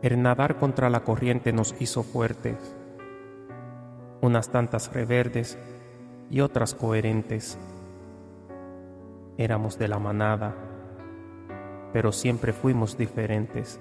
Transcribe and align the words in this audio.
El 0.00 0.22
nadar 0.22 0.58
contra 0.58 0.90
la 0.90 1.00
corriente 1.00 1.52
nos 1.52 1.74
hizo 1.80 2.04
fuertes, 2.04 2.76
unas 4.20 4.48
tantas 4.50 4.92
reverdes 4.92 5.58
y 6.30 6.40
otras 6.40 6.76
coherentes. 6.76 7.58
Éramos 9.38 9.76
de 9.76 9.88
la 9.88 9.98
manada, 9.98 10.54
pero 11.92 12.12
siempre 12.12 12.52
fuimos 12.52 12.96
diferentes. 12.96 13.80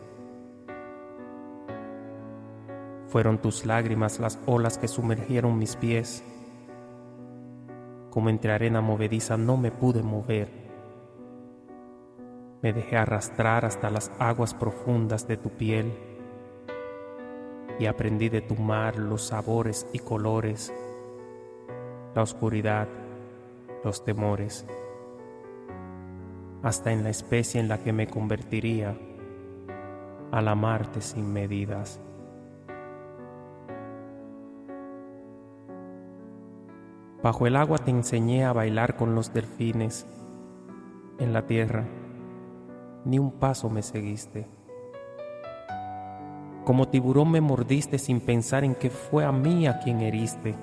Fueron 3.10 3.38
tus 3.38 3.68
lágrimas 3.68 4.20
las 4.20 4.40
olas 4.48 4.80
que 4.80 4.88
sumergieron 4.88 5.60
mis 5.60 5.76
pies. 5.76 6.24
Como 8.10 8.30
entre 8.30 8.54
arena 8.54 8.82
movediza 8.82 9.38
no 9.38 9.56
me 9.56 9.70
pude 9.70 10.02
mover. 10.02 10.67
Me 12.62 12.74
dejé 12.74 12.98
arrastrar 12.98 13.66
hasta 13.66 13.90
las 13.92 14.12
aguas 14.20 14.54
profundas 14.54 15.28
de 15.28 15.38
tu 15.38 15.50
piel 15.50 15.94
y 17.80 17.86
aprendí 17.86 18.30
de 18.30 18.42
tu 18.42 18.56
mar 18.56 18.98
los 18.98 19.28
sabores 19.28 19.88
y 19.94 20.00
colores, 20.00 20.74
la 22.16 22.24
oscuridad, 22.24 22.88
los 23.84 24.04
temores, 24.04 24.66
hasta 26.64 26.92
en 26.92 27.04
la 27.04 27.10
especie 27.10 27.62
en 27.62 27.68
la 27.68 27.84
que 27.84 27.94
me 27.94 28.08
convertiría 28.08 28.98
al 30.32 30.48
amarte 30.48 31.02
sin 31.02 31.32
medidas. 31.32 32.02
Bajo 37.22 37.46
el 37.46 37.56
agua 37.56 37.78
te 37.78 37.92
enseñé 37.92 38.46
a 38.46 38.54
bailar 38.54 38.96
con 38.96 39.14
los 39.14 39.34
delfines. 39.34 40.08
En 41.20 41.34
la 41.34 41.48
tierra, 41.48 41.84
ni 43.08 43.20
un 43.20 43.32
paso 43.32 43.70
me 43.70 43.82
seguiste. 43.82 44.46
Como 46.66 46.90
tiburón 46.90 47.32
me 47.32 47.40
mordiste 47.40 47.98
sin 47.98 48.20
pensar 48.20 48.66
en 48.66 48.76
que 48.76 48.90
fue 48.90 49.24
a 49.24 49.32
mí 49.32 49.66
a 49.66 49.80
quien 49.80 50.02
heriste. 50.02 50.56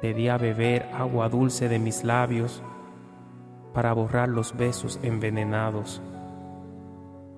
Te 0.00 0.12
di 0.12 0.28
a 0.28 0.36
beber 0.36 0.90
agua 0.92 1.28
dulce 1.28 1.68
de 1.68 1.78
mis 1.78 2.02
labios 2.02 2.60
para 3.72 3.92
borrar 3.92 4.28
los 4.28 4.56
besos 4.56 4.98
envenenados 5.04 6.02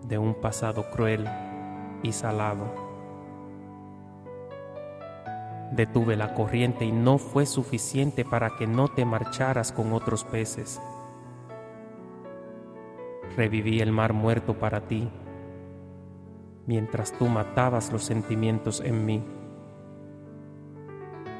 de 0.08 0.16
un 0.16 0.32
pasado 0.34 0.90
cruel 0.90 1.28
y 2.02 2.12
salado. 2.12 2.64
Detuve 5.72 6.16
la 6.16 6.32
corriente 6.32 6.86
y 6.86 6.92
no 6.92 7.18
fue 7.18 7.44
suficiente 7.44 8.24
para 8.24 8.56
que 8.56 8.66
no 8.66 8.88
te 8.88 9.04
marcharas 9.04 9.70
con 9.70 9.92
otros 9.92 10.24
peces. 10.24 10.80
Reviví 13.36 13.80
el 13.80 13.90
mar 13.90 14.12
muerto 14.12 14.58
para 14.58 14.82
ti, 14.82 15.08
mientras 16.66 17.12
tú 17.18 17.26
matabas 17.26 17.92
los 17.92 18.04
sentimientos 18.04 18.80
en 18.80 19.04
mí. 19.04 19.24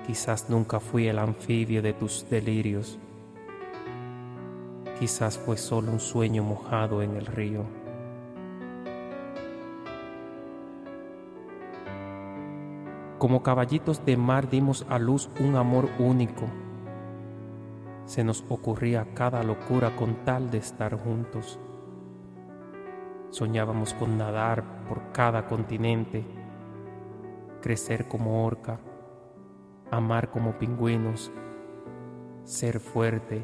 Quizás 0.05 0.51
nunca 0.51 0.81
fui 0.81 1.07
el 1.07 1.21
anfibio 1.21 1.83
de 1.83 1.93
tus 1.93 2.29
delirios. 2.29 2.99
Quizás 4.99 5.39
fue 5.39 5.57
solo 5.57 5.93
un 5.93 6.01
sueño 6.01 6.43
mojado 6.43 7.01
en 7.01 7.17
el 7.17 7.27
río. 7.27 7.65
Como 13.19 13.43
caballitos 13.43 14.05
de 14.05 14.17
mar 14.17 14.51
dimos 14.51 14.85
a 14.91 14.99
luz 14.99 15.31
un 15.41 15.55
amor 15.55 15.89
único. 16.01 16.47
Se 18.05 18.25
nos 18.25 18.45
ocurría 18.49 19.15
cada 19.15 19.43
locura 19.45 19.95
con 19.97 20.25
tal 20.25 20.51
de 20.51 20.59
estar 20.59 20.99
juntos. 20.99 21.59
Soñábamos 23.35 23.95
con 23.95 24.17
nadar 24.17 24.63
por 24.89 25.11
cada 25.11 25.49
continente, 25.49 26.25
crecer 27.61 28.07
como 28.07 28.47
orca, 28.47 28.79
amar 29.91 30.31
como 30.31 30.57
pingüinos, 30.57 31.33
ser 32.45 32.79
fuerte 32.79 33.43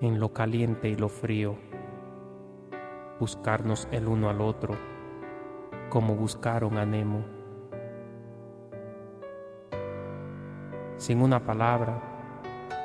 en 0.00 0.18
lo 0.18 0.32
caliente 0.32 0.88
y 0.88 0.94
lo 0.94 1.10
frío, 1.10 1.56
buscarnos 3.18 3.86
el 3.90 4.08
uno 4.08 4.30
al 4.30 4.40
otro 4.40 4.74
como 5.90 6.14
buscaron 6.14 6.78
a 6.78 6.86
Nemo. 6.86 7.22
sin 10.96 11.20
una 11.20 11.44
palabra, 11.44 12.00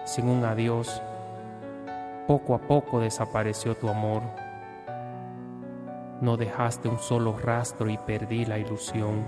sin 0.06 0.28
un 0.28 0.44
adiós, 0.44 1.02
poco 2.28 2.56
a 2.56 2.60
poco 2.60 3.00
desapareció 3.00 3.76
tu 3.76 3.88
amor. 3.88 4.45
No 6.22 6.38
dejaste 6.38 6.88
un 6.88 7.00
solo 7.00 7.38
rastro 7.38 7.90
y 7.90 7.98
perdí 7.98 8.46
la 8.46 8.58
ilusión. 8.58 9.24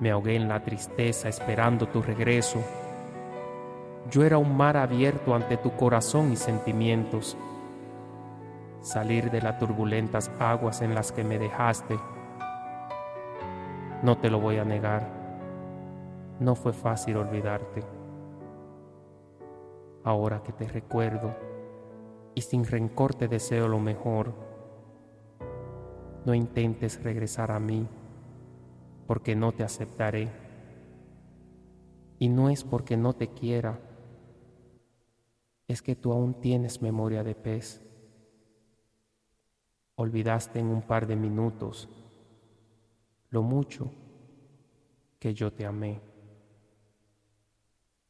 Me 0.00 0.10
ahogué 0.10 0.36
en 0.36 0.48
la 0.48 0.62
tristeza 0.62 1.28
esperando 1.28 1.88
tu 1.88 2.02
regreso. 2.02 2.60
Yo 4.10 4.24
era 4.24 4.38
un 4.38 4.56
mar 4.56 4.76
abierto 4.76 5.34
ante 5.34 5.56
tu 5.56 5.72
corazón 5.72 6.32
y 6.32 6.36
sentimientos. 6.36 7.36
Salir 8.80 9.30
de 9.30 9.42
las 9.42 9.58
turbulentas 9.58 10.30
aguas 10.38 10.82
en 10.82 10.94
las 10.94 11.12
que 11.12 11.24
me 11.24 11.38
dejaste, 11.38 11.98
no 14.02 14.16
te 14.16 14.30
lo 14.30 14.38
voy 14.38 14.58
a 14.58 14.64
negar 14.64 15.18
no 16.40 16.54
fue 16.54 16.72
fácil 16.72 17.16
olvidarte. 17.16 17.82
Ahora 20.04 20.42
que 20.42 20.52
te 20.52 20.68
recuerdo 20.68 21.34
y 22.34 22.42
sin 22.42 22.64
rencor 22.64 23.14
te 23.14 23.28
deseo 23.28 23.66
lo 23.68 23.80
mejor, 23.80 24.32
no 26.28 26.34
intentes 26.34 27.02
regresar 27.02 27.50
a 27.50 27.58
mí 27.58 27.88
porque 29.06 29.34
no 29.34 29.52
te 29.52 29.64
aceptaré. 29.64 30.28
Y 32.18 32.28
no 32.28 32.50
es 32.50 32.64
porque 32.64 32.98
no 32.98 33.14
te 33.14 33.28
quiera, 33.28 33.80
es 35.68 35.80
que 35.80 35.96
tú 35.96 36.12
aún 36.12 36.34
tienes 36.34 36.82
memoria 36.82 37.24
de 37.24 37.34
pez. 37.34 37.80
Olvidaste 39.94 40.58
en 40.58 40.66
un 40.66 40.82
par 40.82 41.06
de 41.06 41.16
minutos 41.16 41.88
lo 43.30 43.42
mucho 43.42 43.90
que 45.18 45.32
yo 45.32 45.50
te 45.50 45.64
amé. 45.64 45.98